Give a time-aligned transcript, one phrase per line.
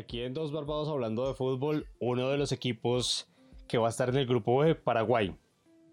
[0.00, 3.28] aquí en Dos Barbados hablando de fútbol, uno de los equipos
[3.68, 5.34] que va a estar en el grupo B, Paraguay.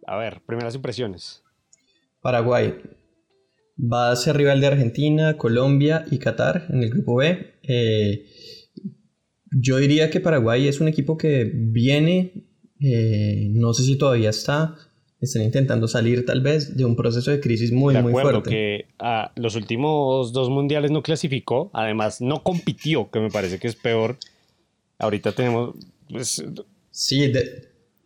[0.06, 1.44] A ver, primeras impresiones.
[2.22, 2.76] Paraguay
[3.78, 7.60] va a ser rival de Argentina, Colombia y Qatar en el grupo B.
[7.64, 8.26] Eh,
[9.52, 12.48] yo diría que Paraguay es un equipo que viene,
[12.80, 14.76] eh, no sé si todavía está,
[15.20, 18.50] están intentando salir tal vez de un proceso de crisis muy, de muy fuerte.
[18.50, 23.68] que a los últimos dos mundiales no clasificó, además no compitió, que me parece que
[23.68, 24.18] es peor.
[25.00, 25.76] Ahorita tenemos...
[26.10, 26.44] Pues,
[26.92, 27.32] sí,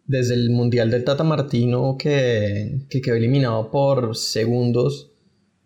[0.06, 5.12] desde el mundial del Tata Martino que, que quedó eliminado por segundos.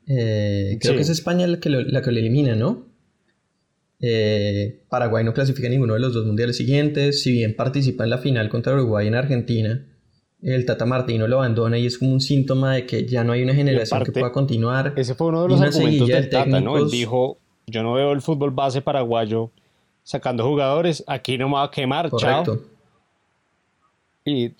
[0.08, 2.88] Eh, creo que es España la que lo, la que lo elimina, ¿no?
[4.02, 8.18] Eh, Paraguay no clasifica ninguno de los dos mundiales siguientes, si bien participa en la
[8.18, 9.86] final contra Uruguay en Argentina
[10.54, 13.42] el Tata Martino lo abandona y es como un síntoma de que ya no hay
[13.42, 14.94] una generación que pueda continuar.
[14.96, 16.78] Ese fue uno de los argumentos del Tata, ¿no?
[16.78, 19.52] Él dijo, yo no veo el fútbol base paraguayo
[20.04, 22.62] sacando jugadores, aquí no me va a quemar, Correcto.
[24.24, 24.52] Y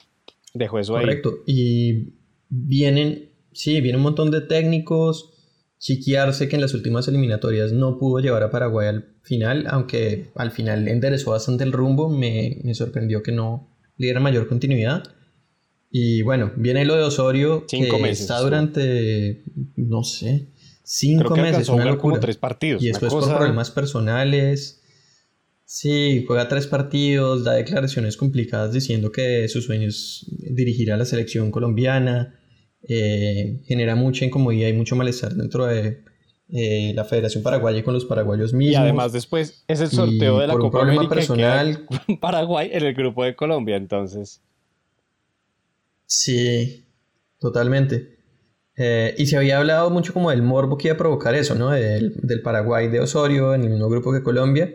[0.54, 1.06] dejó eso ahí.
[1.06, 2.14] Correcto, y
[2.50, 5.34] vienen, sí, viene un montón de técnicos,
[5.78, 10.50] chiquearse que en las últimas eliminatorias no pudo llevar a Paraguay al final, aunque al
[10.50, 15.15] final enderezó bastante el rumbo, me, me sorprendió que no le diera mayor continuidad.
[15.98, 19.46] Y bueno, viene lo de Osorio, cinco que meses, está durante,
[19.78, 20.50] no sé,
[20.84, 22.16] cinco meses, una locura.
[22.16, 22.84] Como tres partidos.
[22.84, 24.84] Y después por problemas personales.
[25.64, 31.06] Sí, juega tres partidos, da declaraciones complicadas diciendo que su sueño es dirigir a la
[31.06, 32.42] selección colombiana.
[32.90, 36.04] Eh, genera mucha incomodidad y mucho malestar dentro de
[36.50, 38.74] eh, la Federación Paraguaya con los paraguayos mismos.
[38.74, 41.88] Y además después es el sorteo de la Copa América personal.
[42.20, 44.42] Paraguay en el grupo de Colombia, entonces.
[46.06, 46.86] Sí,
[47.40, 48.16] totalmente.
[48.78, 51.70] Eh, y se había hablado mucho como del morbo que iba a provocar eso, ¿no?
[51.72, 54.74] Del, Paraguay de Osorio en el mismo grupo que Colombia.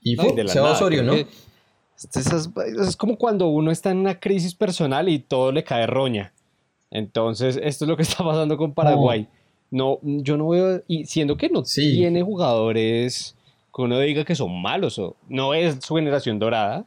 [0.00, 1.14] Y fue, se va Osorio, ¿no?
[1.14, 6.32] Es, como cuando uno está en una crisis personal y todo le cae roña.
[6.90, 9.28] Entonces, esto es lo que está pasando con Paraguay.
[9.70, 13.36] No, yo no veo, y siendo que no tiene jugadores
[13.74, 16.86] que uno diga que son malos, o no es su generación dorada,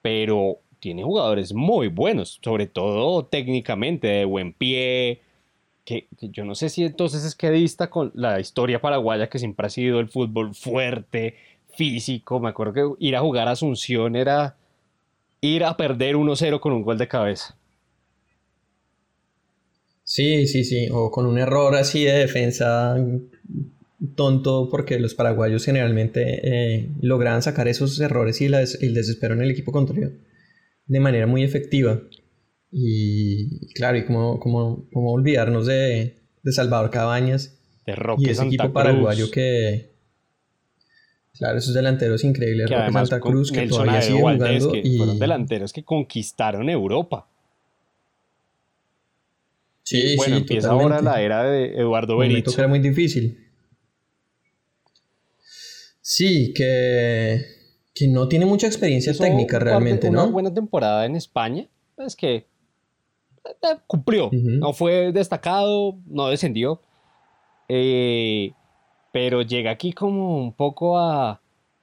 [0.00, 5.20] pero tiene jugadores muy buenos, sobre todo técnicamente, de buen pie.
[5.84, 9.68] Que, yo no sé si entonces es que dista con la historia paraguaya, que siempre
[9.68, 11.36] ha sido el fútbol fuerte,
[11.72, 12.40] físico.
[12.40, 14.56] Me acuerdo que ir a jugar a Asunción era
[15.40, 17.56] ir a perder 1-0 con un gol de cabeza.
[20.02, 22.96] Sí, sí, sí, o con un error así de defensa
[24.16, 29.52] tonto, porque los paraguayos generalmente eh, logran sacar esos errores y el desespero en el
[29.52, 30.10] equipo contrario
[30.86, 32.00] de manera muy efectiva.
[32.70, 38.46] Y claro, y como, como, como olvidarnos de, de, Salvador Cabañas de Roque y ese
[38.46, 39.92] equipo paraguayo que.
[41.34, 42.68] Claro, esos delanteros increíbles.
[42.68, 44.74] Que Roque Santa Cruz, que todavía sigue jugando.
[44.74, 44.96] y...
[44.96, 47.28] Fueron delanteros que conquistaron Europa.
[49.82, 52.54] Sí, bueno, empieza ahora la era de Eduardo Berizzo.
[52.54, 53.38] que era muy difícil.
[56.00, 57.61] Sí, que
[57.94, 60.22] que no tiene mucha experiencia técnica realmente, ¿no?
[60.24, 62.46] Una buena temporada en España, es que eh,
[63.44, 66.80] eh, cumplió, no fue destacado, no descendió,
[67.68, 68.52] eh,
[69.12, 71.40] pero llega aquí como un poco a,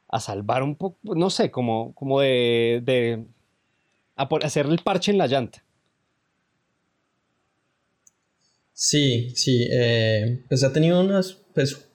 [0.07, 3.25] a salvar un poco, no sé, como, como de, de
[4.15, 5.63] a hacerle el parche en la llanta.
[8.73, 9.67] Sí, sí,
[10.47, 11.88] pues ha tenido unas, pues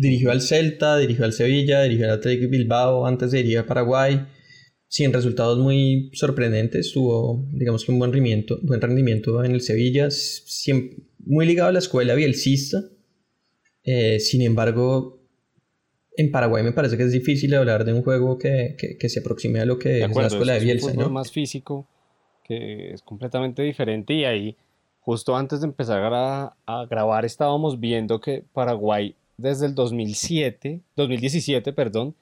[0.00, 4.26] Dirigió al Celta, dirigió al Sevilla, dirigió al Atlético Bilbao, antes de dirigir a Paraguay,
[4.88, 10.08] sin resultados muy sorprendentes, tuvo, digamos que un buen rendimiento, buen rendimiento en el Sevilla,
[11.18, 12.78] muy ligado a la escuela bielcista.
[13.82, 15.20] Eh, sin embargo,
[16.16, 18.76] en Paraguay me parece que es difícil hablar de un juego que,
[19.06, 20.92] se aproxime a lo que es la escuela de Bielsa.
[20.92, 21.86] Es un más físico,
[22.44, 24.56] que es completamente diferente y ahí,
[25.00, 31.72] justo antes de empezar a, a grabar, estábamos viendo que Paraguay desde el 2007, 2017,
[31.72, 32.14] perdón,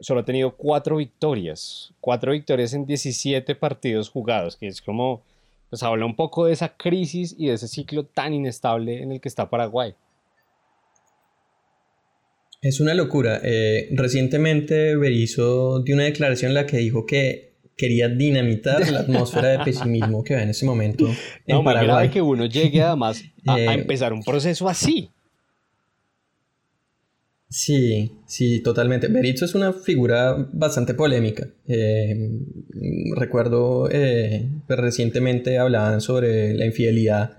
[0.00, 5.22] solo ha tenido cuatro victorias, cuatro victorias en 17 partidos jugados, que es como,
[5.70, 9.20] pues habla un poco de esa crisis y de ese ciclo tan inestable en el
[9.20, 9.94] que está Paraguay.
[12.62, 13.40] Es una locura.
[13.44, 19.48] Eh, recientemente Berizzo dio una declaración en la que dijo que quería dinamitar la atmósfera
[19.48, 21.06] de pesimismo que va en ese momento
[21.46, 22.08] en no, Paraguay.
[22.08, 25.10] que uno llegue además a, a eh, empezar un proceso así.
[27.48, 29.06] Sí, sí, totalmente.
[29.06, 31.48] Berizzo es una figura bastante polémica.
[31.66, 32.14] Eh,
[33.16, 37.38] recuerdo eh, pues, recientemente hablaban sobre la infidelidad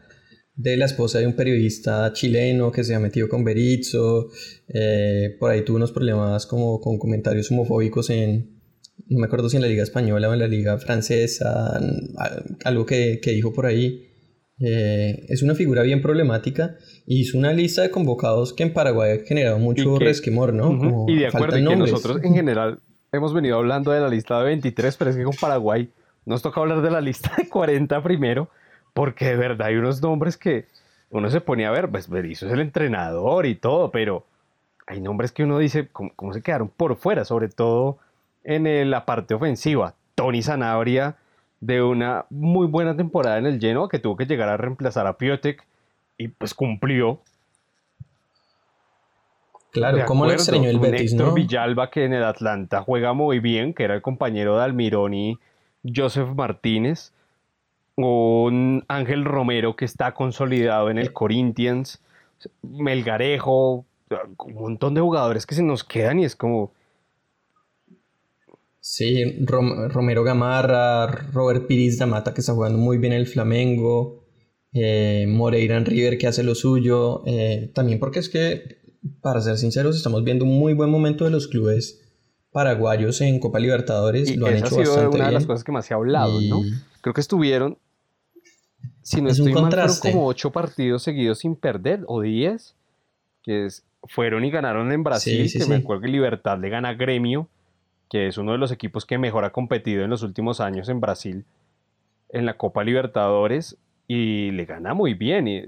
[0.55, 4.29] de la esposa de un periodista chileno que se ha metido con Berizzo.
[4.69, 8.61] Eh, por ahí tuvo unos problemas como con comentarios homofóbicos en,
[9.07, 11.79] no me acuerdo si en la liga española o en la liga francesa,
[12.63, 14.05] algo que, que dijo por ahí.
[14.59, 16.75] Eh, es una figura bien problemática
[17.05, 21.05] y hizo una lista de convocados que en Paraguay ha generado mucho resquemor, ¿no?
[21.07, 22.79] y de acuerdo, que nosotros en general
[23.11, 25.89] hemos venido hablando de la lista de 23, pero es que con Paraguay
[26.25, 28.49] nos toca hablar de la lista de 40 primero
[28.93, 30.65] porque de verdad hay unos nombres que
[31.11, 34.25] uno se ponía a ver, pues Berizzo es el entrenador y todo, pero
[34.87, 37.23] hay nombres que uno dice, ¿cómo, se quedaron por fuera?
[37.23, 37.99] Sobre todo
[38.43, 39.93] en la parte ofensiva.
[40.15, 41.17] Tony Sanabria,
[41.59, 45.17] de una muy buena temporada en el Genoa, que tuvo que llegar a reemplazar a
[45.17, 45.65] Piotek
[46.17, 47.19] y pues cumplió.
[49.71, 53.73] Claro, ¿cómo le extrañó el Betis, Héctor Villalba, que en el Atlanta juega muy bien,
[53.73, 55.13] que era el compañero de Almirón
[55.83, 57.11] Joseph Martínez
[57.97, 61.99] un Ángel Romero que está consolidado en el Corinthians,
[62.61, 63.85] Melgarejo,
[64.45, 66.71] un montón de jugadores que se nos quedan y es como...
[68.89, 74.23] Sí, Romero Gamarra, Robert Piris Damata que está jugando muy bien el Flamengo,
[74.71, 79.57] eh, Moreira en River que hace lo suyo, eh, también porque es que, para ser
[79.57, 82.01] sinceros, estamos viendo un muy buen momento de los clubes
[82.53, 84.33] paraguayos en Copa Libertadores.
[84.37, 86.61] lo han hecho ha sido una de las cosas que más se ha hablado, ¿no?
[87.01, 87.77] Creo que estuvieron
[89.01, 92.77] si no estoy mal, como ocho partidos seguidos sin perder, o diez,
[93.43, 93.67] que
[94.03, 97.49] fueron y ganaron en Brasil, que me acuerdo que Libertad le gana a Gremio,
[98.09, 101.01] que es uno de los equipos que mejor ha competido en los últimos años en
[101.01, 101.45] Brasil,
[102.29, 103.77] en la Copa Libertadores,
[104.07, 105.47] y le gana muy bien.
[105.47, 105.65] Y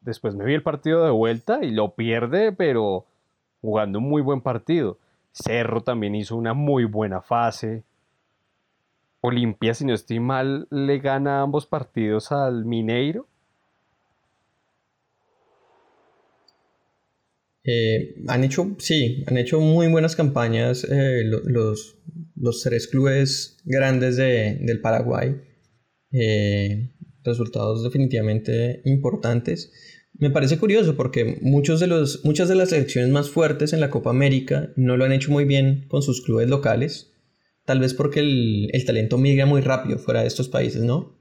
[0.00, 3.06] después me vi el partido de vuelta y lo pierde, pero
[3.60, 4.98] jugando un muy buen partido.
[5.32, 7.84] Cerro también hizo una muy buena fase.
[9.20, 13.26] Olimpia, si no estoy mal, le gana ambos partidos al Mineiro.
[17.66, 21.98] Eh, han hecho, sí, han hecho muy buenas campañas eh, los,
[22.36, 25.36] los, tres clubes grandes del Paraguay.
[26.12, 26.92] Eh,
[27.24, 29.72] resultados definitivamente importantes.
[30.18, 33.90] Me parece curioso porque muchos de los, muchas de las selecciones más fuertes en la
[33.90, 37.12] Copa América no lo han hecho muy bien con sus clubes locales.
[37.64, 41.20] Tal vez porque el, talento migra muy rápido fuera de estos países, ¿no?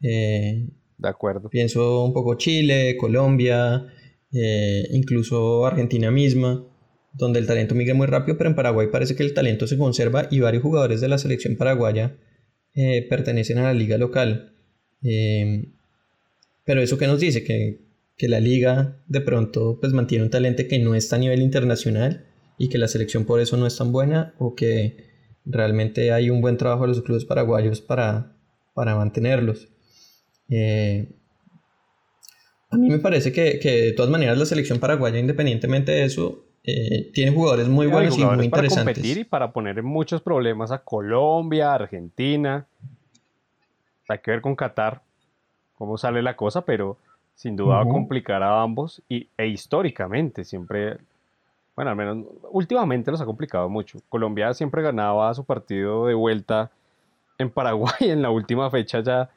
[0.00, 1.50] Eh, de acuerdo.
[1.50, 3.84] Pienso un poco Chile, Colombia,
[4.32, 6.66] eh, incluso Argentina misma,
[7.14, 10.28] donde el talento migra muy rápido, pero en Paraguay parece que el talento se conserva
[10.30, 12.16] y varios jugadores de la selección paraguaya
[12.74, 14.54] eh, pertenecen a la liga local.
[16.64, 17.80] pero eso que nos dice, que,
[18.16, 22.26] que, la liga de pronto pues mantiene un talento que no está a nivel internacional
[22.58, 25.12] y que la selección por eso no es tan buena o que
[25.44, 28.36] Realmente hay un buen trabajo de los clubes paraguayos para,
[28.74, 29.68] para mantenerlos.
[30.48, 31.16] Eh,
[32.72, 37.10] a mí me parece que, de todas maneras la selección paraguaya, independientemente de eso, eh,
[37.12, 38.84] tiene jugadores muy buenos y muy interesantes.
[38.84, 42.66] Para competir y para poner muchos problemas a Colombia, Argentina.
[44.08, 45.02] Hay que ver con Qatar
[45.76, 46.96] cómo sale la cosa, pero
[47.34, 50.98] sin duda va a complicar a ambos y, e históricamente siempre
[51.74, 53.98] bueno, al menos últimamente los ha complicado mucho.
[54.08, 56.70] Colombia siempre ganaba su partido de vuelta
[57.38, 59.30] en Paraguay en la última fecha ya,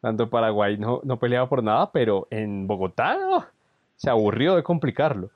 [0.00, 3.50] cuando Paraguay no, no peleaba por nada, pero en Bogotá
[3.96, 5.30] se aburrió de complicarlo.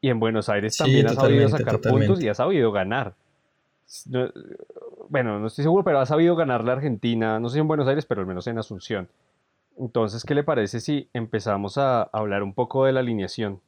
[0.00, 3.14] Y en Buenos Aires también ha sabido sacar puntos y ha sabido ganar.
[5.08, 7.88] bueno, no estoy seguro, pero ha sabido ganar la Argentina, no sé si en Buenos
[7.88, 9.08] Aires, pero al menos en Asunción.
[9.78, 13.60] Entonces, ¿qué le parece si empezamos a hablar un poco de la alineación?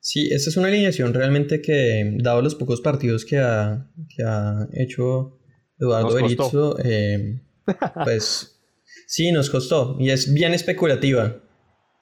[0.00, 4.66] Sí, esta es una alineación realmente que, dado los pocos partidos que ha, que ha
[4.72, 5.38] hecho
[5.82, 7.40] Eduardo Berizzo, eh,
[8.04, 8.60] pues
[9.06, 11.42] sí, nos costó y es bien especulativa.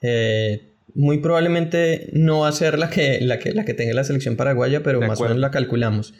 [0.03, 4.05] Eh, muy probablemente no va a ser la que, la que, la que tenga la
[4.05, 6.15] selección paraguaya, pero más o menos la calculamos.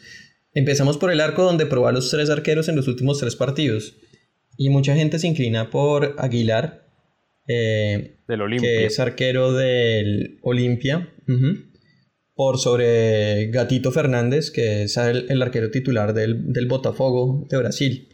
[0.55, 3.97] Empezamos por el arco donde probó a los tres arqueros en los últimos tres partidos.
[4.57, 6.87] Y mucha gente se inclina por Aguilar,
[7.47, 11.13] eh, del que es arquero del Olimpia
[12.41, 18.09] por sobre Gatito Fernández, que es el, arquero titular del, del, Botafogo de Brasil.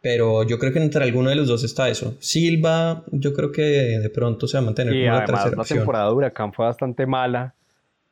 [0.00, 2.14] Pero yo creo que entre alguno de los dos está eso.
[2.20, 3.62] Silva, yo creo que
[3.98, 7.04] de pronto se va a mantener como la tercera la temporada de Huracán fue bastante
[7.04, 7.56] mala.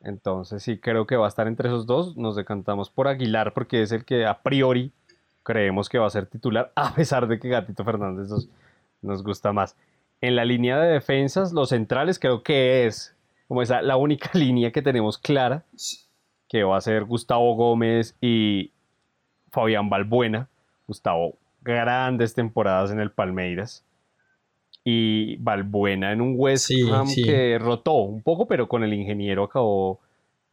[0.03, 2.17] Entonces sí creo que va a estar entre esos dos.
[2.17, 4.91] Nos decantamos por Aguilar porque es el que a priori
[5.43, 8.49] creemos que va a ser titular, a pesar de que Gatito Fernández nos,
[9.01, 9.77] nos gusta más.
[10.19, 13.15] En la línea de defensas, los centrales creo que es
[13.51, 15.65] como esa la única línea que tenemos clara,
[16.47, 18.71] que va a ser Gustavo Gómez y
[19.49, 20.47] Fabián Balbuena.
[20.87, 23.83] Gustavo, grandes temporadas en el Palmeiras.
[24.85, 29.99] Y Balbuena en un West Ham que rotó un poco, pero con el ingeniero acabó,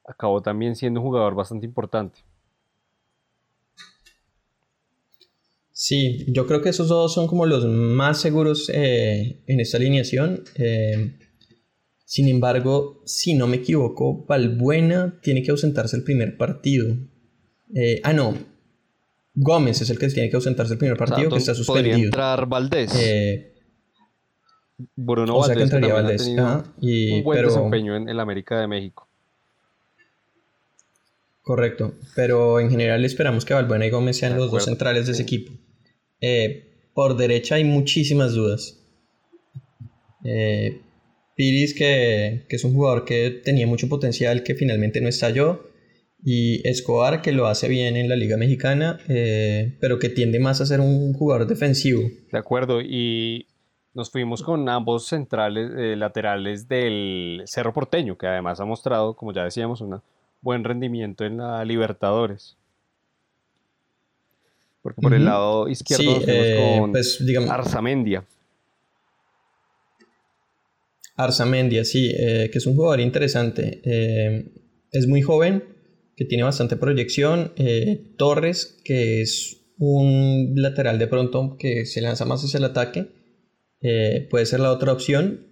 [0.05, 2.19] acabó también siendo un jugador bastante importante.
[5.71, 10.43] Sí, yo creo que esos dos son como los más seguros eh, en esta alineación.
[10.57, 11.27] Eh,
[12.08, 16.96] sin embargo, si no me equivoco, Valbuena tiene que ausentarse el primer partido.
[17.74, 18.34] Eh, ah, no.
[19.34, 21.92] Gómez es el que tiene que ausentarse el primer partido, que está suspendido.
[21.92, 22.94] Podría entrar Valdés.
[24.96, 26.34] Bruno o sea Valdés, que entraría Valdés.
[26.80, 29.06] y, un buen desempeño en el América de México.
[31.42, 35.24] Correcto, pero en general esperamos que Valbuena y Gómez sean los dos centrales de ese
[35.24, 35.52] equipo.
[36.22, 38.82] Eh, por derecha hay muchísimas dudas.
[40.24, 40.80] Eh,
[41.38, 45.71] Piris, que, es un jugador que tenía mucho potencial, que finalmente no estalló.
[46.21, 50.61] Y Escobar, que lo hace bien en la Liga Mexicana, eh, pero que tiende más
[50.61, 52.02] a ser un jugador defensivo.
[52.33, 53.47] De acuerdo, y
[53.95, 59.45] nos fuimos con ambos centrales laterales del Cerro Porteño, que además ha mostrado, como ya
[59.45, 60.00] decíamos, un
[60.40, 62.57] buen rendimiento en la Libertadores.
[64.83, 68.25] Porque por el lado izquierdo eh, con pues, Arzamendia.
[71.18, 73.82] Arzamendia, sí, eh, que es un jugador interesante.
[73.84, 74.52] Eh,
[74.92, 75.64] es muy joven,
[76.16, 77.52] que tiene bastante proyección.
[78.16, 83.08] Torres, que es un lateral de pronto que se lanza más hacia el ataque.
[84.30, 85.46] puede ser la otra opción.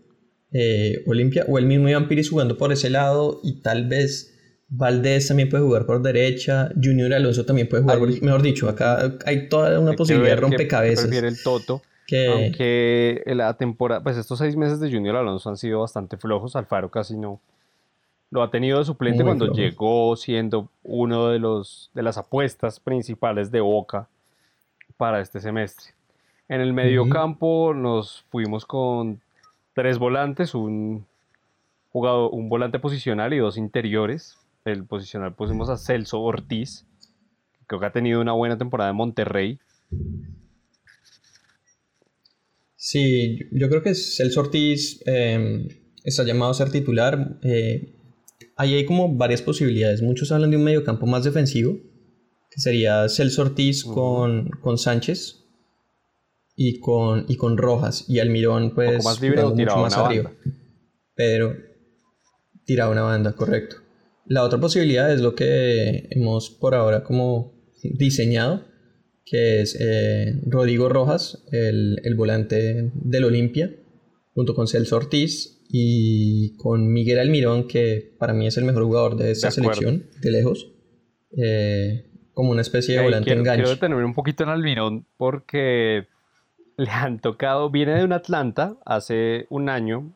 [1.06, 4.36] Olimpia, o el mismo Iván Piris jugando por ese lado y tal vez
[4.68, 9.48] Valdés también puede jugar por derecha, Junior Alonso también puede jugar, mejor dicho, acá hay
[9.48, 11.04] toda una posibilidad de rompecabezas.
[11.04, 12.28] Prefiere el Toto, que...
[12.28, 16.90] aunque la temporada, pues estos seis meses de Junior Alonso han sido bastante flojos, Alfaro
[16.90, 17.40] casi no
[18.30, 23.50] lo ha tenido de suplente cuando llegó siendo uno de los de las apuestas principales
[23.52, 24.08] de Boca
[24.96, 25.94] para este semestre.
[26.48, 29.20] En el medio campo nos fuimos con
[29.74, 31.06] tres volantes, un
[31.92, 34.38] jugado, un volante posicional y dos interiores
[34.72, 36.84] el posicional pusimos a Celso Ortiz,
[37.58, 39.58] que creo que ha tenido una buena temporada en Monterrey.
[42.88, 45.66] Sí, yo creo que Celso Ortiz em,
[46.04, 47.36] está llamado a ser titular.
[47.42, 47.96] Eh,
[48.54, 50.02] ahí hay como varias posibilidades.
[50.02, 51.80] Muchos hablan de un mediocampo más defensivo,
[52.48, 55.46] que sería Celso Ortiz con, Sánchez
[56.54, 58.04] y con, y con Rojas.
[58.06, 60.32] Y Almirón, pues, más libre mucho más arriba.
[61.16, 61.56] Pero
[62.66, 63.78] tirado una banda, correcto.
[64.26, 67.52] La otra posibilidad es lo que hemos por ahora como
[67.82, 68.64] diseñado,
[69.26, 73.70] que es eh, Rodrigo Rojas, el, volante del Olimpia,
[74.34, 79.16] junto con Celso Ortiz y con Miguel Almirón, que para mí es el mejor jugador
[79.16, 80.72] de esta selección, de lejos,
[81.36, 83.62] eh, como una especie de volante quiero, enganche.
[83.62, 86.06] Quiero detenerme un poquito en Almirón porque
[86.76, 90.12] le han tocado, viene de un Atlanta hace un año,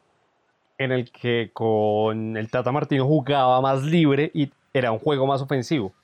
[0.79, 5.43] en el que con el Tata Martino jugaba más libre y era un juego más
[5.43, 5.95] ofensivo.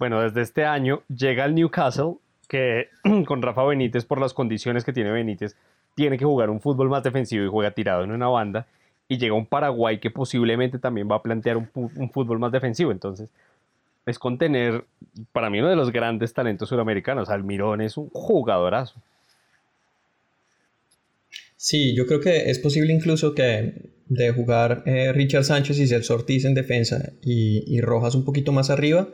[0.00, 2.14] Bueno, desde este año llega el Newcastle,
[2.48, 2.88] que
[3.26, 5.56] con Rafa Benítez, por las condiciones que tiene Benítez,
[5.94, 8.66] tiene que jugar un fútbol más defensivo y juega tirado en una banda.
[9.08, 12.92] Y llega un Paraguay que posiblemente también va a plantear un, un fútbol más defensivo.
[12.92, 13.28] Entonces,
[14.06, 14.86] es contener,
[15.32, 17.28] para mí, uno de los grandes talentos suramericanos.
[17.28, 19.02] Almirón es un jugadorazo.
[21.56, 23.74] Sí, yo creo que es posible incluso que
[24.08, 28.70] de jugar eh, Richard Sánchez y Celso Ortiz en defensa y, Rojas un poquito más
[28.70, 29.10] arriba,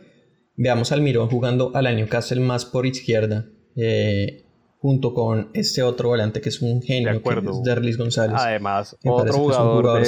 [0.56, 3.46] veamos al Mirón jugando a la Newcastle más por izquierda,
[3.76, 4.44] eh,
[4.80, 8.36] junto con este otro volante que es un genio, que es Derlis González.
[8.38, 10.02] Además, otro jugador,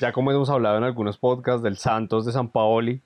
[0.00, 3.00] ya como hemos hablado en algunos podcasts, del Santos de San Paoli,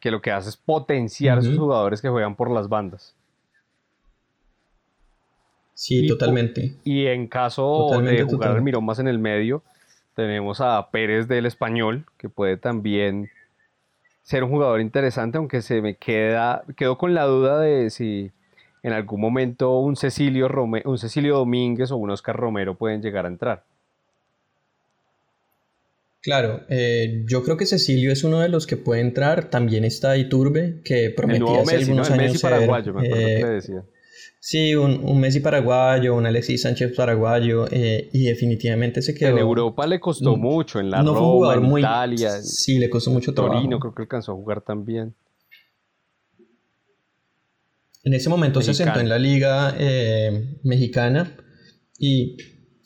[0.00, 3.14] que lo que hace es potenciar a sus jugadores que juegan por las bandas.
[5.74, 6.76] Sí, totalmente.
[6.84, 9.62] Y en caso de jugar al Mirón más en el medio,
[10.14, 13.28] tenemos a Pérez del Español, que puede también
[14.24, 18.32] ser un jugador interesante, aunque se me queda, quedo con la duda de si
[18.82, 20.48] en algún momento un Cecilio,
[20.84, 23.62] un Cecilio Domínguez o un Oscar Romero pueden llegar a entrar.
[26.22, 29.50] Claro, eh, yo creo que Cecilio es uno de los que puede entrar.
[29.50, 33.82] También está Iturbe, que prometía hace algunos años Messi paraguayo, me acuerdo que eh, decía.
[34.46, 39.30] Sí, un, Messi paraguayo, un Alexis Sánchez paraguayo, eh, y definitivamente se quedó.
[39.30, 42.42] En Europa le costó mucho, en la Roma, en Italia.
[42.42, 45.14] Sí, le costó mucho Torino, creo que alcanzó a jugar también.
[48.02, 51.38] En ese momento se sentó en la liga eh, mexicana
[51.98, 52.36] y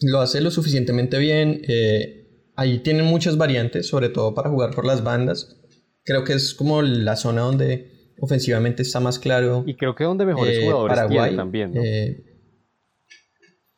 [0.01, 1.63] lo hace lo suficientemente bien.
[1.67, 5.61] Eh, ahí tienen muchas variantes, sobre todo para jugar por las bandas.
[6.05, 9.65] Creo que es como la zona donde ofensivamente está más claro.
[9.67, 11.73] Y creo que donde mejores eh, jugadores Paraguay, también.
[11.77, 12.23] Eh,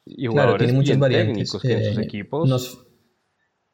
[0.06, 2.86] Y jugadores técnicos que en sus eh, equipos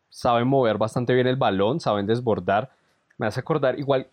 [0.08, 2.70] saben mover bastante bien el balón, saben desbordar.
[3.18, 4.08] Me hace acordar, igual,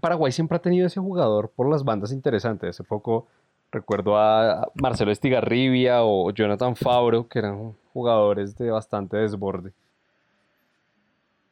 [0.00, 2.70] Paraguay siempre ha tenido ese jugador por las bandas interesantes.
[2.70, 3.26] Hace poco
[3.72, 9.72] recuerdo a Marcelo Estigarribia o Jonathan Fabro, que eran jugadores de bastante desborde.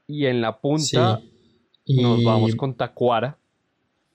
[0.06, 1.20] Y en la punta
[1.86, 3.38] nos vamos con Tacuara,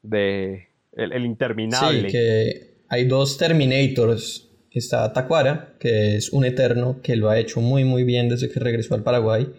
[0.02, 2.02] de el, interminable.
[2.02, 4.48] Sí, que hay dos Terminators.
[4.72, 8.60] Está Tacuara, que es un eterno, que lo ha hecho muy muy bien desde que
[8.60, 9.52] regresó al Paraguay.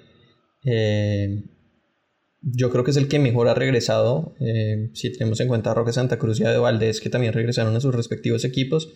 [0.65, 1.43] Eh,
[2.43, 5.75] yo creo que es el que mejor ha regresado, eh, si tenemos en cuenta a
[5.75, 8.93] Roque Santa Cruz y a De Valdés, que también regresaron a sus respectivos equipos.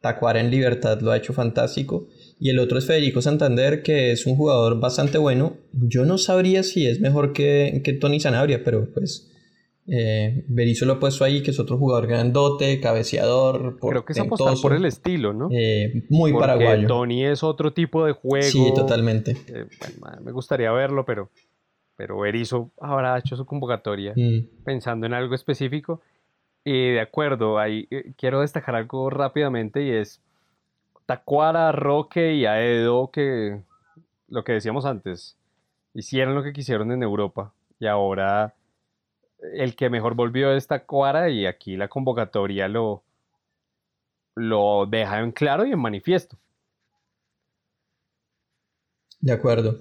[0.00, 2.08] Tacuara en Libertad lo ha hecho fantástico.
[2.38, 5.58] Y el otro es Federico Santander, que es un jugador bastante bueno.
[5.72, 9.28] Yo no sabría si es mejor que, que Tony Sanabria, pero pues
[9.90, 13.78] eh, Berizzo lo ha puesto ahí, que es otro jugador grandote, cabeceador.
[13.80, 15.48] Creo que es apostar por el estilo, ¿no?
[15.50, 16.86] Eh, muy Porque paraguayo.
[16.86, 18.46] Tony es otro tipo de juego.
[18.46, 19.36] Sí, totalmente.
[19.48, 19.66] Eh,
[20.22, 21.30] me gustaría verlo, pero,
[21.96, 24.64] pero Berizzo habrá hecho su convocatoria mm.
[24.64, 26.02] pensando en algo específico.
[26.64, 30.20] Y de acuerdo, ahí eh, quiero destacar algo rápidamente y es
[31.06, 33.62] Tacuara, Roque y Aedo que
[34.28, 35.38] lo que decíamos antes,
[35.94, 38.54] hicieron lo que quisieron en Europa y ahora
[39.54, 43.02] el que mejor volvió es Tacuara y aquí la convocatoria lo,
[44.34, 46.36] lo deja en claro y en manifiesto.
[49.20, 49.80] De acuerdo.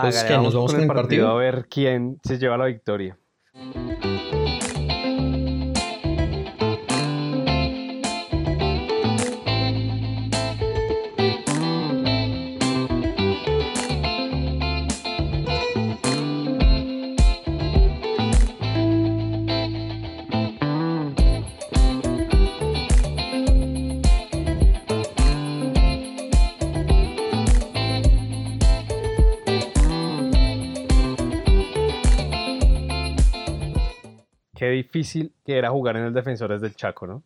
[0.00, 3.18] Pues que nos vamos con el partido a ver quién se lleva la victoria.
[35.00, 37.22] Difícil que era jugar en el Defensores del Chaco, ¿no?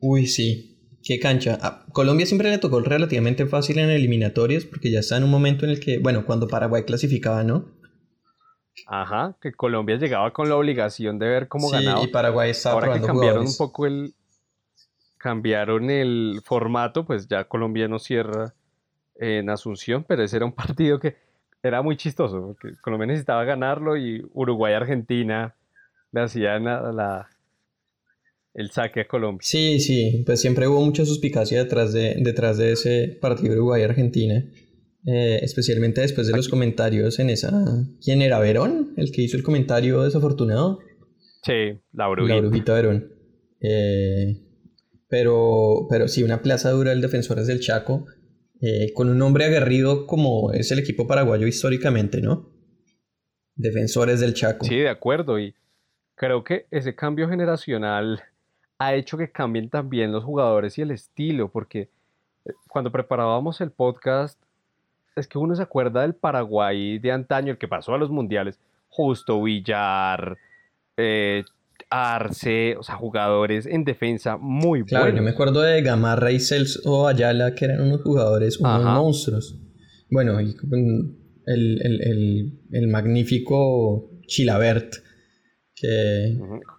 [0.00, 0.70] Uy, sí.
[1.02, 1.58] Qué cancha.
[1.60, 5.66] A Colombia siempre le tocó relativamente fácil en eliminatorias porque ya está en un momento
[5.66, 7.66] en el que, bueno, cuando Paraguay clasificaba, ¿no?
[8.86, 12.94] Ajá, que Colombia llegaba con la obligación de ver cómo sí, y Paraguay estaba Ahora
[12.94, 14.14] que cambiaron un poco el
[15.18, 18.54] cambiaron el formato, pues ya Colombia no cierra
[19.14, 21.16] en Asunción, pero ese era un partido que
[21.62, 25.54] era muy chistoso, porque Colombia necesitaba ganarlo y Uruguay-Argentina
[26.14, 27.28] le hacían la,
[28.54, 29.40] el saque a Colombia.
[29.42, 34.44] Sí, sí, pues siempre hubo mucha suspicacia detrás de, detrás de ese partido Uruguay-Argentina.
[35.06, 37.50] Eh, especialmente después de los comentarios en esa...
[38.02, 38.38] ¿Quién era?
[38.38, 38.94] ¿Verón?
[38.96, 40.78] ¿El que hizo el comentario desafortunado?
[41.42, 42.34] Sí, la brujita.
[42.34, 43.12] La brujita Verón.
[43.60, 44.40] Eh,
[45.08, 48.06] pero, pero sí, una plaza dura del Defensores del Chaco,
[48.62, 52.50] eh, con un hombre aguerrido como es el equipo paraguayo históricamente, ¿no?
[53.56, 54.64] Defensores del Chaco.
[54.64, 55.38] Sí, de acuerdo.
[55.38, 55.54] Y
[56.14, 58.22] creo que ese cambio generacional
[58.78, 61.88] ha hecho que cambien también los jugadores y el estilo, porque
[62.44, 64.40] eh, cuando preparábamos el podcast,
[65.16, 68.58] es que uno se acuerda del Paraguay de antaño, el que pasó a los mundiales,
[68.88, 70.36] Justo Villar,
[70.96, 71.44] eh,
[71.90, 74.88] Arce, o sea, jugadores en defensa muy buenos.
[74.88, 79.60] Claro, yo me acuerdo de Gamarra y Celso Ayala, que eran unos jugadores, unos monstruos.
[80.10, 80.54] Bueno, y
[81.46, 84.94] el, el, el magnífico Chilabert,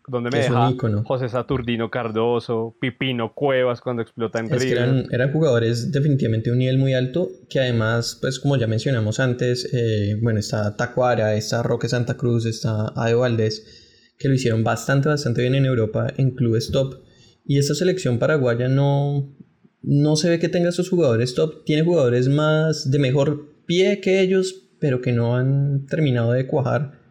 [0.07, 0.71] donde me deja
[1.03, 5.07] José Saturnino Cardoso, Pipino Cuevas cuando explota en River.
[5.11, 9.69] eran, jugadores definitivamente de un nivel muy alto que además, pues como ya mencionamos antes,
[9.73, 15.09] eh, bueno, está Tacuara, está Roque Santa Cruz, está Ayo Valdés, que lo hicieron bastante,
[15.09, 17.01] bastante bien en Europa en clubes top.
[17.45, 19.35] Y esta selección paraguaya no,
[19.81, 24.21] no se ve que tenga esos jugadores top, tiene jugadores más de mejor pie que
[24.21, 27.04] ellos, pero que no han terminado de cuajar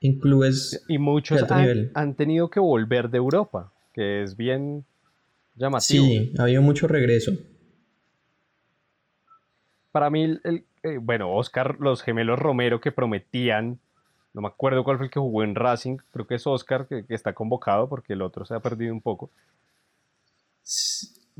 [0.00, 4.84] en clubes y muchos han, tenido que volver de Europa, que es bien
[5.56, 6.04] llamativo.
[6.04, 7.32] Sí, ha habido mucho regreso.
[9.92, 13.78] Para mí, el, eh, bueno, Oscar, los gemelos Romero que prometían,
[14.32, 17.04] no me acuerdo cuál fue el que jugó en Racing, creo que es Oscar que,
[17.08, 19.30] está convocado porque el otro se ha perdido un poco.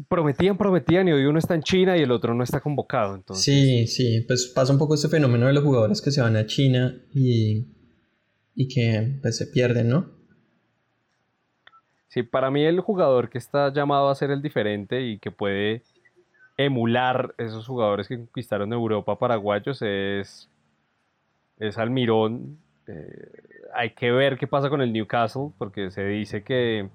[0.09, 3.14] Prometían, prometían y hoy uno está en China y el otro no está convocado.
[3.14, 3.44] Entonces...
[3.44, 6.46] Sí, sí, pues pasa un poco este fenómeno de los jugadores que se van a
[6.46, 7.80] China y
[8.61, 10.11] y que pues, se pierden, ¿no?
[12.09, 15.83] Sí, para mí el jugador que está llamado a ser el diferente y que puede
[16.59, 20.51] emular esos jugadores que conquistaron Europa paraguayos es,
[21.59, 22.59] es Almirón.
[22.87, 23.33] Eh,
[23.73, 26.90] hay que ver qué pasa con el Newcastle, porque se dice que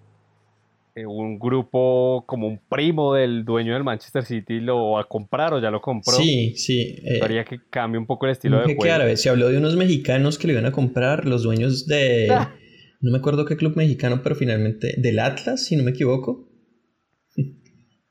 [0.98, 5.54] eh, un grupo como un primo del dueño del Manchester City lo va a comprar
[5.54, 6.14] o ya lo compró.
[6.14, 6.96] Sí, sí.
[7.04, 8.94] Eh, que cambie un poco el estilo de juego.
[8.94, 9.18] Árabe.
[9.18, 12.30] Se habló de unos mexicanos que le iban a comprar, los dueños de...
[12.32, 12.56] Ah.
[13.02, 16.50] No me acuerdo qué club mexicano, pero finalmente del Atlas, si no me equivoco.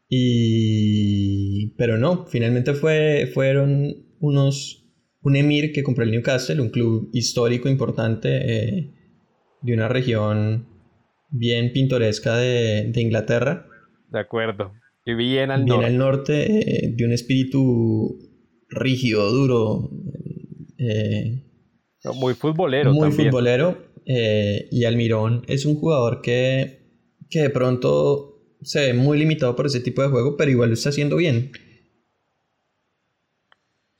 [0.09, 1.75] y...
[1.77, 4.87] Pero no, finalmente fue, fueron unos...
[5.23, 8.95] Un emir que compró el Newcastle, un club histórico importante eh,
[9.63, 10.74] de una región
[11.35, 13.67] bien pintoresca de, Inglaterra.
[14.09, 14.73] De acuerdo.
[15.05, 15.79] Y bien al norte.
[15.79, 18.19] Bien al norte, de un espíritu
[18.71, 19.91] rígido, duro.
[20.79, 21.43] Eh,
[22.15, 23.93] muy futbolero muy futbolero.
[24.07, 29.67] Eh, y Almirón es un jugador que, que de pronto se ve muy limitado por
[29.67, 31.53] ese tipo de juego, pero igual lo está haciendo bien.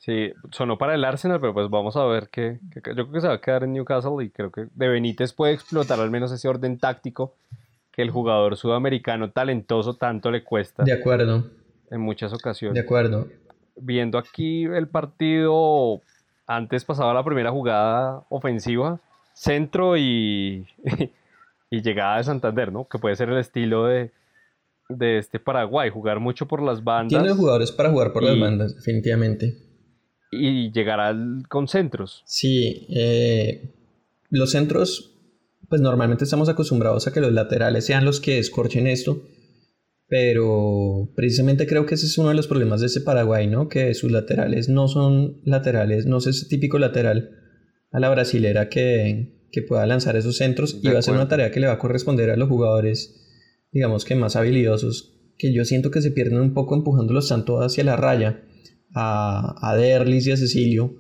[0.05, 3.27] Sí, sonó para el Arsenal, pero pues vamos a ver que, yo creo que se
[3.27, 6.47] va a quedar en Newcastle y creo que de Benítez puede explotar al menos ese
[6.47, 7.33] orden táctico
[7.91, 10.83] que el jugador sudamericano talentoso tanto le cuesta.
[10.85, 11.47] De acuerdo.
[11.91, 12.75] En muchas ocasiones.
[12.75, 13.29] De acuerdo.
[13.77, 16.03] Viendo aquí el partido,
[16.47, 19.01] antes pasaba la primera jugada ofensiva,
[19.33, 20.67] centro y,
[21.71, 22.87] y llegada de Santander, ¿no?
[22.89, 24.11] Que puede ser el estilo de,
[24.91, 27.23] de este Paraguay, jugar mucho por las bandas.
[27.23, 29.64] Tiene jugadores para jugar por las bandas, definitivamente
[30.39, 31.17] y llegará
[31.49, 32.23] con centros.
[32.27, 33.75] Sí, eh,
[34.31, 35.17] los centros,
[35.69, 39.23] pues normalmente estamos acostumbrados a que los laterales sean los que escorchen esto,
[40.09, 43.69] pero precisamente creo que ese es uno de los problemas de ese Paraguay, ¿no?
[43.69, 47.31] Que sus laterales no son laterales, no es ese típico lateral
[47.91, 51.51] a la brasilera que, que pueda lanzar esos centros y va a ser una tarea
[51.51, 53.21] que le va a corresponder a los jugadores,
[53.73, 57.85] digamos que más habilidosos, que yo siento que se pierden un poco empujándolos tanto hacia
[57.85, 58.43] la raya
[58.95, 60.95] a, a Derlis y a Cecilio,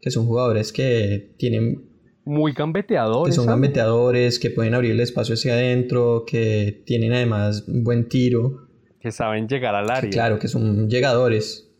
[0.00, 1.88] que son jugadores que tienen...
[2.24, 3.32] Muy gambeteadores.
[3.32, 8.08] Que son gambeteadores, que pueden abrir el espacio hacia adentro, que tienen además un buen
[8.08, 8.68] tiro.
[9.00, 10.10] Que saben llegar al área.
[10.10, 11.70] claro, que son llegadores.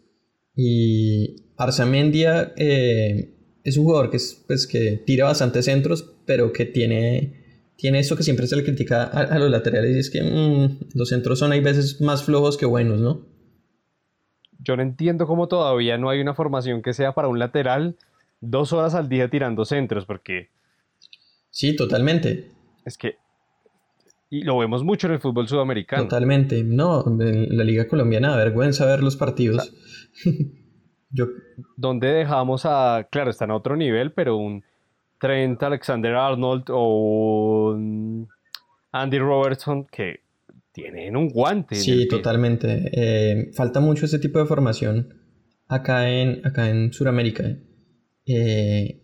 [0.57, 6.65] Y Arzamendia eh, es un jugador que, es, pues, que tira bastantes centros, pero que
[6.65, 10.91] tiene, tiene eso que siempre se le critica a, los laterales, y es que mm,
[10.95, 13.30] los centros son hay veces más flojos que buenos, ¿no?
[14.62, 17.96] Yo no entiendo cómo todavía no hay una formación que sea para un lateral
[18.40, 20.49] dos horas al día tirando centros, porque...
[21.51, 22.51] Sí, totalmente.
[22.85, 23.16] Es que...
[24.29, 26.05] Y lo vemos mucho en el fútbol sudamericano.
[26.05, 26.62] Totalmente.
[26.62, 29.75] No, en la Liga Colombiana, vergüenza ver los partidos.
[31.11, 31.27] yo...
[31.77, 33.09] Donde dejamos a...
[33.11, 34.62] Claro, está en otro nivel, pero un
[35.18, 38.29] Trent Alexander Arnold o un
[38.92, 40.20] Andy Robertson que
[40.73, 41.77] tienen un guante.
[41.77, 42.91] Sí, totalmente.
[42.93, 45.15] Eh, falta mucho ese tipo de formación
[45.69, 47.59] acá en, acá en Sudamérica.
[48.27, 49.03] Eh,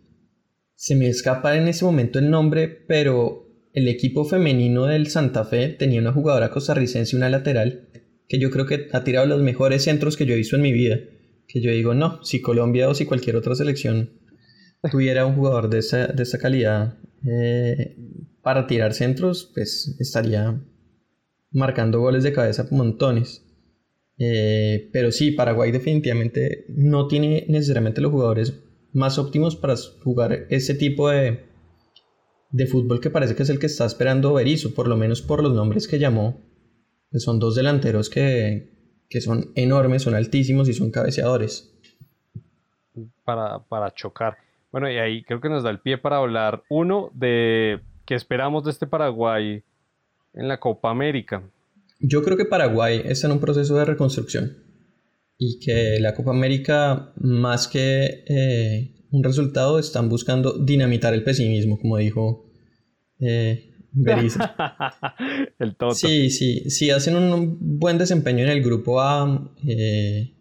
[0.74, 5.68] se me escapa en ese momento el nombre, pero el equipo femenino del Santa Fe
[5.68, 7.88] tenía una jugadora costarricense, una lateral,
[8.28, 10.72] que yo creo que ha tirado los mejores centros que yo he visto en mi
[10.72, 10.98] vida.
[11.48, 14.10] Que yo digo, no, si Colombia o si cualquier otra selección
[14.90, 16.98] tuviera un jugador de esa, de esa calidad
[17.28, 17.96] eh,
[18.42, 20.60] para tirar centros, pues estaría
[21.56, 23.42] marcando goles de cabeza montones.
[24.18, 30.74] Eh, pero sí, Paraguay definitivamente no tiene necesariamente los jugadores más óptimos para jugar ese
[30.74, 31.46] tipo de,
[32.50, 35.42] de fútbol que parece que es el que está esperando Berizzo, por lo menos por
[35.42, 36.42] los nombres que llamó.
[37.10, 38.70] Que son dos delanteros que,
[39.08, 41.72] que son enormes, son altísimos y son cabeceadores.
[43.24, 44.36] Para, para chocar.
[44.72, 48.64] Bueno, y ahí creo que nos da el pie para hablar, uno, de qué esperamos
[48.64, 49.62] de este Paraguay
[50.36, 51.42] en la Copa América.
[51.98, 54.56] Yo creo que Paraguay está en un proceso de reconstrucción
[55.38, 61.78] y que la Copa América, más que eh, un resultado, están buscando dinamitar el pesimismo,
[61.78, 62.50] como dijo
[63.18, 63.72] eh,
[65.58, 65.94] el toto.
[65.94, 70.34] Sí, sí, sí, hacen un buen desempeño en el grupo A, eh,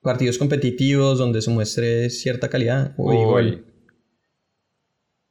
[0.00, 2.94] partidos competitivos donde se muestre cierta calidad.
[2.96, 3.64] O igual.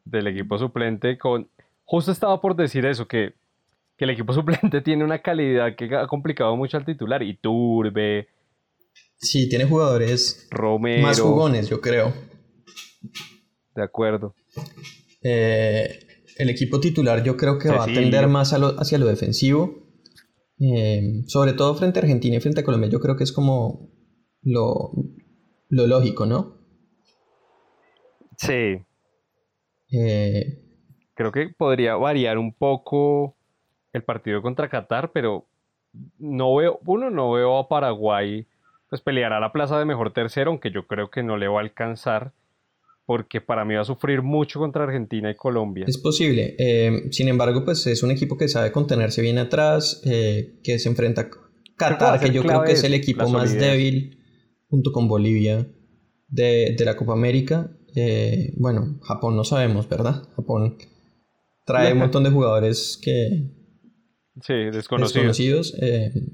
[0.06, 1.50] Del equipo suplente con...
[1.84, 3.34] Justo estaba por decir eso, que
[3.98, 7.24] que el equipo suplente tiene una calidad que ha complicado mucho al titular.
[7.24, 8.28] Y Turbe.
[9.18, 12.14] Sí, tiene jugadores Romero, más jugones, yo creo.
[13.76, 14.36] De acuerdo.
[15.24, 16.00] Eh,
[16.38, 19.88] el equipo titular yo creo que va a tender más hacia lo defensivo.
[20.60, 23.92] Eh, sobre todo frente a Argentina y frente a Colombia, yo creo que es como
[24.42, 24.92] lo,
[25.70, 26.58] lo lógico, ¿no?
[28.38, 28.80] Sí.
[29.92, 30.64] Eh,
[31.14, 33.37] creo que podría variar un poco
[33.98, 35.46] el partido contra Qatar, pero
[36.20, 38.48] no veo, uno, no veo a Paraguay
[38.90, 41.60] pues pelear a la plaza de mejor tercero, aunque yo creo que no le va
[41.60, 42.34] a alcanzar.
[43.06, 45.86] porque para mí va a sufrir mucho contra Argentina y Colombia.
[45.88, 46.56] Es posible.
[46.60, 50.90] Eh, sin embargo, pues es un equipo que sabe contenerse bien atrás, eh, que se
[50.90, 51.30] enfrenta a
[51.78, 54.20] Qatar, que, yo creo que es el equipo más débil,
[54.68, 55.66] junto con Bolivia,
[56.28, 57.72] de, de la Copa América.
[57.96, 60.24] Eh, bueno, Japón no sabemos, ¿verdad?
[60.36, 60.78] Japón
[61.66, 63.57] trae un montón de jugadores que...
[64.42, 65.76] Sí, desconocidos.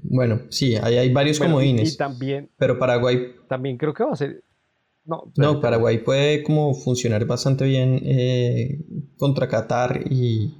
[0.02, 1.94] bueno, sí, ahí hay varios comodines.
[1.94, 2.50] Y también...
[2.58, 3.34] Pero Paraguay...
[3.48, 4.42] También creo que va a ser
[5.04, 8.78] no, no, Paraguay puede como funcionar bastante bien eh,
[9.18, 10.56] contra Qatar y,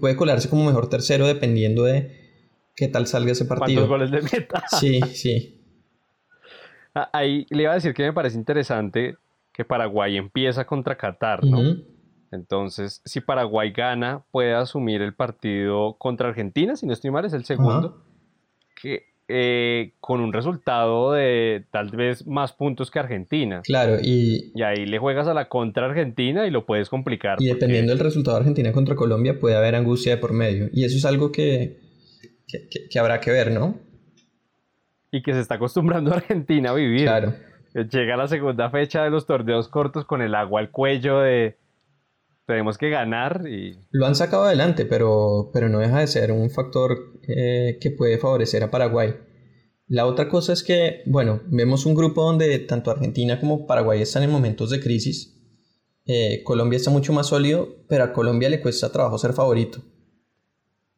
[0.00, 3.86] puede colarse como mejor tercero dependiendo de qué tal salga ese partido.
[3.86, 4.64] ¿Cuántos goles de meta?
[4.80, 5.54] Sí, sí.
[6.94, 9.16] Ah, ahí le iba a decir que me parece interesante
[9.52, 11.76] que Paraguay empieza contra Qatar, ¿no?
[12.30, 17.32] Entonces, si Paraguay gana, puede asumir el partido contra Argentina, si no estoy mal, es
[17.32, 18.02] el segundo.
[18.80, 23.60] Que eh, con un resultado de tal vez más puntos que Argentina.
[23.62, 24.52] Claro, y...
[24.54, 27.36] Y ahí le juegas a la contra Argentina y lo puedes complicar.
[27.38, 30.70] Y dependiendo del resultado de Argentina contra Colombia puede haber angustia de por medio.
[30.72, 31.78] Y eso es algo que,
[32.90, 33.78] que, habrá que ver, ¿no?
[35.10, 37.02] Y que se está acostumbrando Argentina a vivir.
[37.02, 37.34] Claro.
[37.74, 41.58] Llega la segunda fecha de los torneos cortos con el agua al cuello de
[42.48, 43.78] tenemos que ganar y...
[43.90, 48.16] Lo han sacado adelante, pero, pero no deja de ser un factor eh, que puede
[48.16, 49.14] favorecer a Paraguay.
[49.86, 54.22] La otra cosa es que, bueno, vemos un grupo donde tanto Argentina como Paraguay están
[54.22, 55.38] en momentos de crisis.
[56.06, 59.82] Eh, Colombia está mucho más sólido, pero a Colombia le cuesta trabajo ser favorito.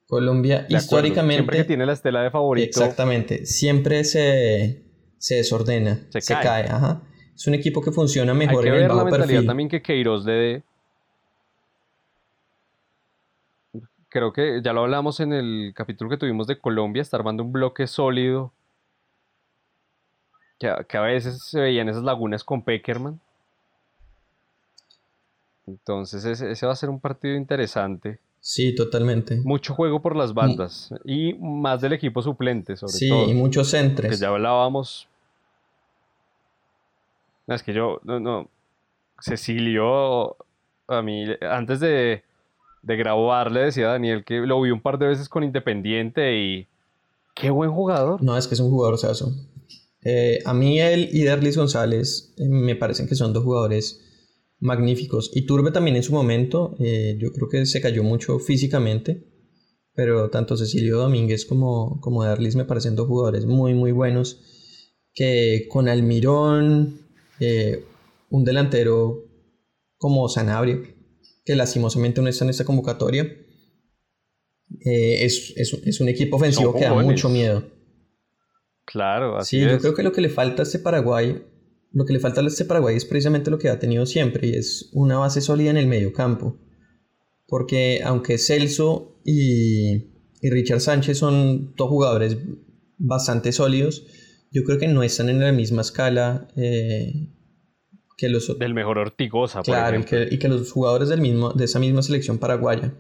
[0.07, 1.43] Colombia históricamente...
[1.43, 2.69] Siempre que tiene la estela de favorito.
[2.69, 4.85] Exactamente, siempre se,
[5.19, 6.67] se desordena, se, cae.
[6.69, 7.03] ajá.
[7.35, 9.83] Es un equipo que funciona mejor Hay que en ver el la mentalidad también que
[9.83, 10.63] Queiroz le
[14.11, 17.53] creo que ya lo hablamos en el capítulo que tuvimos de Colombia, está armando un
[17.53, 18.53] bloque sólido.
[20.59, 23.19] Que, a veces se veían esas lagunas con Peckerman.
[25.67, 28.19] Entonces ese, va a ser un partido interesante.
[28.41, 29.37] Sí, totalmente.
[29.37, 33.25] Mucho juego por las bandas y más del equipo suplente, sobre todo.
[33.25, 34.11] Sí, y muchos centres.
[34.11, 35.09] Que ya hablábamos.
[37.47, 38.49] es que yo, no, no.
[39.21, 40.37] Cecilio,
[40.89, 42.25] a mí, antes de,
[42.83, 46.69] de grabar, le decía Daniel que lo vi un par de veces con Independiente y
[47.35, 48.23] qué buen jugador.
[48.23, 49.33] No, es que es un jugador saso.
[50.03, 54.01] Eh, a mí él y Derlis González eh, me parecen que son dos jugadores
[54.59, 55.31] magníficos.
[55.35, 59.27] Y Turbe también en su momento, eh, yo creo que se cayó mucho físicamente,
[59.95, 64.41] pero tanto Cecilio Domínguez como, como Derlis me parecen dos jugadores muy, muy buenos,
[65.13, 67.01] que con Almirón,
[68.31, 69.25] un delantero
[69.97, 70.79] como Sanabria,
[71.51, 73.25] que lastimosamente no está en esta convocatoria.
[74.85, 77.65] Eh, es, un equipo ofensivo que da mucho miedo.
[78.85, 81.43] Claro, así sí, yo creo que lo que le falta a este Paraguay,
[81.91, 84.55] lo que le falta a este Paraguay es precisamente lo que ha tenido siempre y
[84.55, 86.57] es una base sólida en el medio campo.
[87.49, 92.39] Porque aunque Celso y, Richard Sánchez son dos jugadores
[92.97, 94.07] bastante sólidos,
[94.53, 97.27] yo creo que no están en la misma escala eh,
[98.29, 98.59] los...
[98.59, 102.03] Del mejor Ortigosa, Claro, y que, y que, los jugadores del mismo, de esa misma
[102.03, 102.93] selección paraguaya,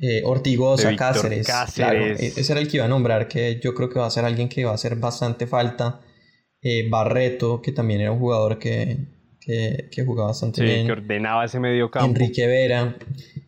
[0.00, 3.98] eh, Ortigosa, Cáceres, e-, ese era el que iba a nombrar, que yo creo que
[3.98, 6.00] va a ser alguien que va a hacer bastante falta.
[6.62, 8.98] Eh, Barreto, que también era un jugador que,
[9.40, 10.86] que, jugaba bastante bien.
[10.86, 12.08] que ordenaba ese medio campo.
[12.08, 12.96] Enrique Vera,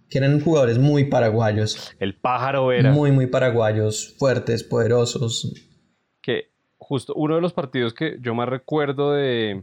[0.08, 1.94] que eran jugadores muy paraguayos.
[2.00, 2.92] El pájaro Vera.
[2.92, 5.52] Muy, muy paraguayos, fuertes, poderosos.
[6.22, 9.62] Que justo uno de los partidos que yo más recuerdo de,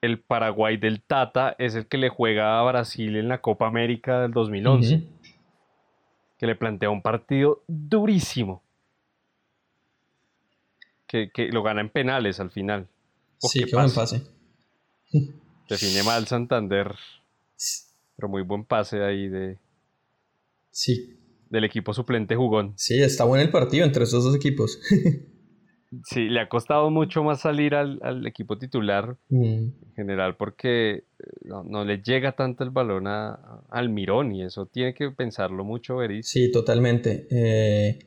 [0.00, 4.20] el Paraguay del Tata es el que le juega a Brasil en la Copa América
[4.20, 5.04] del 2011.
[6.38, 8.62] Que le plantea un partido durísimo.
[11.06, 12.88] Que, lo gana en penales al final.
[13.38, 14.22] sí, qué, buen pase.
[15.68, 16.94] Define mal Santander.
[18.16, 19.58] Pero muy buen pase ahí de.
[20.70, 21.16] Sí.
[21.48, 22.74] Del equipo suplente jugón.
[22.76, 24.80] Sí, está bueno el partido entre esos dos equipos.
[26.04, 29.44] Sí, le ha costado mucho más salir al, equipo titular mm.
[29.44, 31.04] en general porque eh,
[31.44, 35.96] no, le llega tanto el balón a, al Mirón y eso tiene que pensarlo mucho
[35.96, 36.28] Beris.
[36.28, 37.26] Sí, totalmente.
[37.30, 37.98] Eh,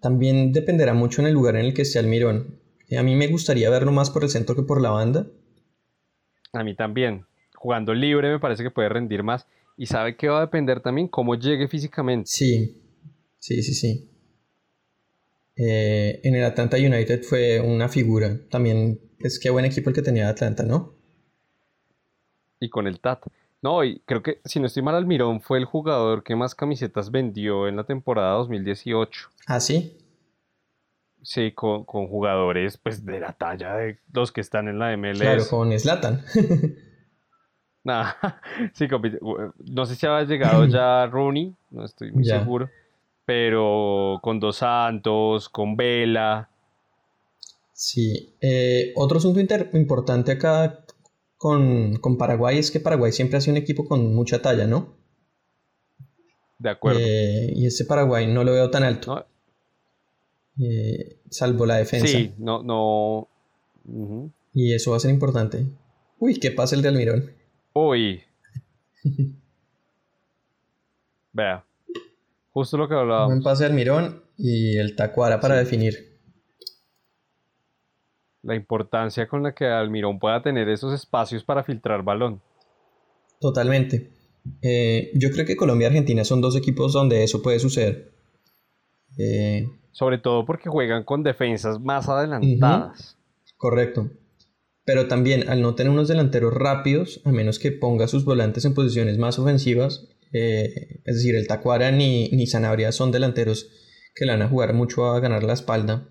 [0.00, 2.60] también dependerá mucho en el lugar en el que esté Almirón.
[2.96, 5.26] a mí me gustaría verlo más por el centro que por la banda.
[6.52, 7.26] A mí también.
[7.56, 9.48] Jugando libre me parece que puede rendir más.
[9.76, 12.30] Y sabe que va a depender también cómo llegue físicamente.
[12.30, 12.82] Sí,
[13.38, 14.15] sí, sí, sí.
[15.56, 18.38] Eh, en el Atlanta United fue una figura.
[18.50, 20.94] También, es que buen equipo el que tenía Atlanta, ¿no?
[22.60, 23.26] Y con el TAT.
[23.62, 27.10] No, y creo que, si no estoy mal, Almirón fue el jugador que más camisetas
[27.10, 29.30] vendió en la temporada 2018.
[29.46, 29.96] ¿Ah, sí?
[31.22, 35.20] Sí, con, jugadores pues de la talla de los que están en la MLS.
[35.20, 36.22] Claro, con Slatan.
[38.72, 38.88] sí,
[39.58, 42.68] no sé si había llegado ya Rooney, no estoy muy seguro,
[43.26, 46.48] pero con Dos Santos, con Vela.
[47.72, 49.40] Sí, eh, otro asunto
[49.74, 50.86] importante acá
[51.36, 54.94] con, Paraguay es que Paraguay siempre ha sido un equipo con mucha talla, ¿no?
[56.58, 57.00] De acuerdo.
[57.02, 59.26] Eh, y ese Paraguay no lo veo tan alto.
[60.58, 62.06] Eh, salvo la defensa.
[62.06, 63.28] Sí, no, no.
[64.54, 65.66] Y eso va a ser importante.
[66.18, 67.30] Uy, ¿qué pasa el de Almirón?
[67.74, 68.22] Uy.
[71.32, 71.66] Vea.
[72.56, 73.34] Justo lo que hablábamos.
[73.34, 76.18] Un pase de Almirón y el Tacuara para definir.
[78.40, 82.40] La importancia con la que Almirón pueda tener esos espacios para filtrar balón.
[83.42, 84.10] Totalmente.
[84.62, 88.14] Eh, yo creo que Colombia y Argentina son dos equipos donde eso puede suceder.
[89.18, 93.18] Eh, Sobre todo porque juegan con defensas más adelantadas.
[93.58, 94.08] Correcto.
[94.86, 98.72] Pero también al no tener unos delanteros rápidos, a menos que ponga sus volantes en
[98.72, 103.70] posiciones más ofensivas, eh, es decir, el Tacuara ni, ni Sanabria son delanteros
[104.14, 106.08] que le van a jugar mucho a ganar la espalda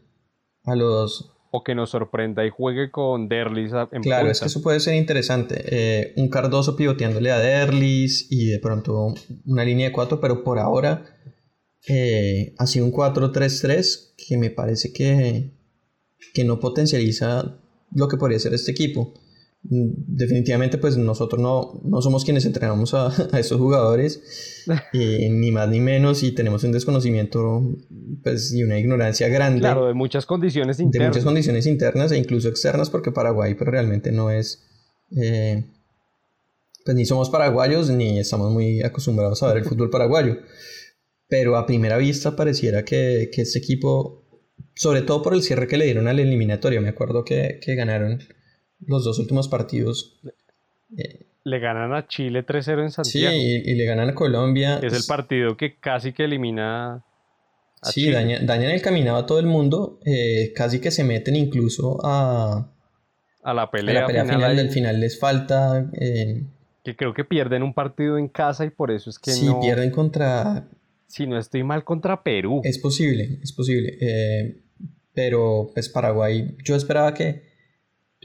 [0.64, 1.32] a los...
[1.52, 4.96] O que nos sorprenda y juegue con Derlis en Claro, es que eso puede ser
[4.96, 5.64] interesante.
[5.68, 9.14] Eh, un Cardoso pivoteándole a Derlis y de pronto
[9.46, 11.06] una línea de cuatro, pero por ahora
[11.88, 15.54] eh, ha sido un 4-3-3 que me parece que,
[16.34, 17.58] que no potencializa
[17.94, 19.14] lo que podría ser este equipo.
[19.70, 25.70] Mm, definitivamente, pues nosotros no, no somos quienes entrenamos a, a estos jugadores, ni más
[25.70, 27.62] ni menos, y tenemos un desconocimiento
[28.24, 29.62] pues, y una ignorancia grande.
[29.62, 31.06] Claro, de muchas condiciones internas.
[31.06, 34.64] De muchas condiciones internas e incluso externas, porque Paraguay pero pues, realmente no es.
[35.16, 35.66] Eh,
[36.84, 40.38] pues ni somos paraguayos ni estamos muy acostumbrados a ver el fútbol paraguayo.
[41.28, 44.26] Pero a primera vista pareciera que, que este equipo
[44.76, 46.82] sobre todo por el cierre que le dieron al eliminatorio.
[46.82, 48.20] Me acuerdo que, ganaron
[48.88, 50.20] los dos últimos partidos.
[50.98, 53.36] Eh, le ganan a Chile 3-0 en Santiago.
[53.36, 54.80] Sí, y, le ganan a Colombia.
[54.82, 57.04] es el partido que casi que elimina.
[57.82, 60.00] A sí, dañan el caminado a todo el mundo.
[60.06, 62.72] Eh, casi que se meten incluso a.
[63.44, 64.56] A la pelea, final.
[64.56, 65.88] del final les falta.
[66.00, 66.44] Eh,
[66.84, 69.92] que creo que pierden un partido en casa y por eso es que sí, pierden
[69.92, 70.68] contra
[71.08, 72.62] si no estoy mal, contra Perú.
[72.64, 73.98] Es posible, es posible.
[74.02, 74.62] Eh,
[75.14, 77.55] pero pues Paraguay, yo esperaba que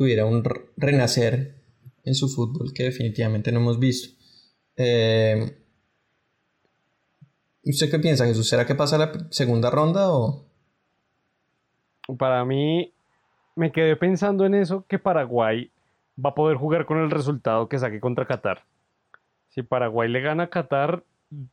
[0.00, 0.42] tuviera un
[0.78, 1.56] renacer
[2.04, 4.18] en su fútbol que definitivamente no hemos visto.
[4.74, 5.58] Eh,
[7.62, 8.48] ¿Usted qué piensa, Jesús?
[8.48, 10.46] ¿Será que pasa la segunda ronda o...?
[12.18, 12.94] Para mí,
[13.54, 15.70] me quedé pensando en eso, que Paraguay
[16.16, 18.64] va a poder jugar con el resultado que saque contra Qatar.
[19.50, 21.04] Si Paraguay le gana a Qatar,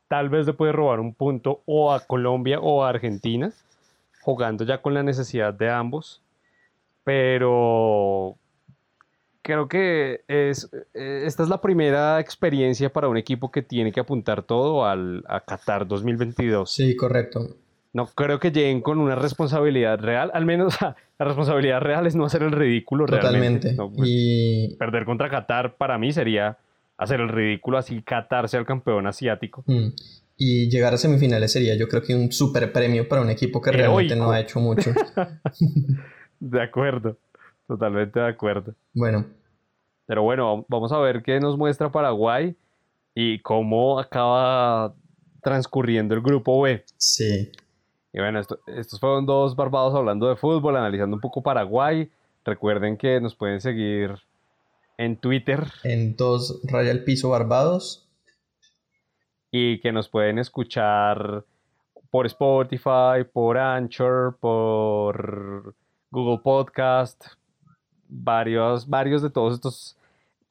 [0.08, 3.52] tal vez le puede robar un punto o a Colombia o a Argentina,
[4.22, 6.22] jugando ya con la necesidad de ambos.
[7.08, 8.36] Pero
[9.40, 14.42] creo que es, esta es la primera experiencia para un equipo que tiene que apuntar
[14.42, 16.70] todo al, a Qatar 2022.
[16.70, 17.56] Sí, correcto.
[17.94, 22.26] No creo que lleguen con una responsabilidad real, al menos la responsabilidad real es no
[22.26, 23.72] hacer el ridículo Totalmente.
[23.74, 24.76] Pues, y...
[24.78, 26.58] Perder contra Qatar para mí sería
[26.98, 29.64] hacer el ridículo así, catarse al campeón asiático.
[29.66, 29.92] Mm.
[30.36, 33.72] Y llegar a semifinales sería yo creo que un super premio para un equipo que
[33.72, 34.92] realmente no ha hecho mucho.
[36.40, 37.16] de acuerdo,
[37.66, 38.74] totalmente de acuerdo.
[38.92, 39.26] Bueno.
[40.06, 42.56] Pero bueno, vamos a ver qué nos muestra Paraguay
[43.14, 44.94] y cómo acaba
[45.42, 46.84] transcurriendo el grupo B.
[46.96, 47.50] Sí.
[48.12, 52.10] Y bueno, estos fueron dos barbados hablando de fútbol, analizando un poco Paraguay.
[52.44, 54.14] Recuerden que nos pueden seguir
[54.96, 55.64] en Twitter.
[55.84, 58.08] En dos raya el piso barbados.
[59.50, 61.44] Y que nos pueden escuchar
[62.10, 65.74] por Spotify, por Anchor, por
[66.10, 67.24] Google Podcast,
[68.08, 69.96] varios, varios de todos estos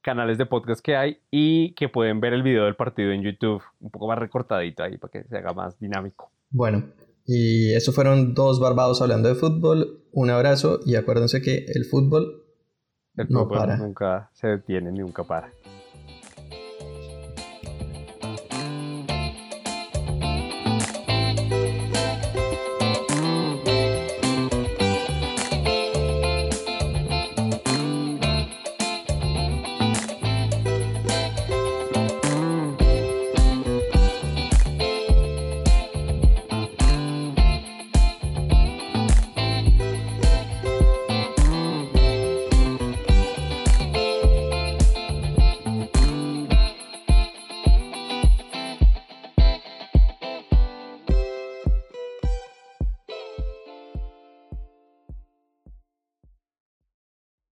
[0.00, 3.62] canales de podcast que hay y que pueden ver el video del partido en YouTube
[3.80, 6.30] un poco más recortadito ahí para que se haga más dinámico.
[6.50, 6.84] Bueno,
[7.26, 10.04] y eso fueron dos barbados hablando de fútbol.
[10.12, 12.44] Un abrazo y acuérdense que el fútbol
[13.16, 13.76] el no para.
[13.76, 15.50] nunca se detiene, nunca para.